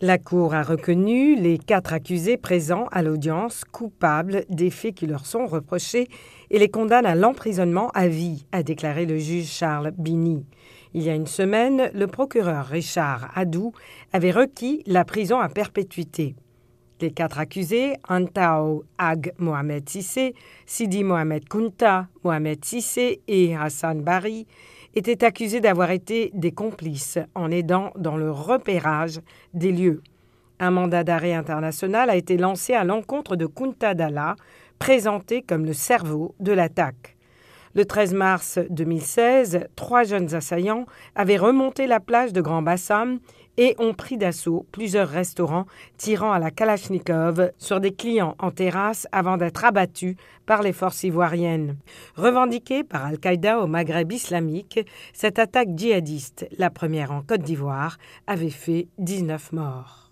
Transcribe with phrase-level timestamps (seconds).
[0.00, 5.26] La Cour a reconnu les quatre accusés présents à l'audience coupables des faits qui leur
[5.26, 6.06] sont reprochés
[6.50, 10.46] et les condamne à l'emprisonnement à vie, a déclaré le juge Charles Bini.
[10.94, 13.72] Il y a une semaine, le procureur Richard Adou
[14.12, 16.36] avait requis la prison à perpétuité.
[17.00, 20.34] Les quatre accusés, Antao Ag Mohamed Sissé,
[20.66, 24.48] Sidi Mohamed Kunta, Mohamed Sissé et Hassan Bari,
[24.96, 29.20] étaient accusés d'avoir été des complices en aidant dans le repérage
[29.54, 30.02] des lieux.
[30.58, 34.34] Un mandat d'arrêt international a été lancé à l'encontre de Kunta Dalla,
[34.80, 37.17] présenté comme le cerveau de l'attaque.
[37.74, 43.18] Le 13 mars 2016, trois jeunes assaillants avaient remonté la plage de Grand Bassam
[43.58, 45.66] et ont pris d'assaut plusieurs restaurants
[45.98, 51.02] tirant à la Kalachnikov sur des clients en terrasse avant d'être abattus par les forces
[51.02, 51.76] ivoiriennes.
[52.16, 54.80] Revendiquée par Al-Qaïda au Maghreb islamique,
[55.12, 60.07] cette attaque djihadiste, la première en Côte d'Ivoire, avait fait 19 morts.